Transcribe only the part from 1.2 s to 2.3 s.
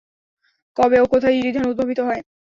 ইরি ধান উদ্ভাবিত হয়?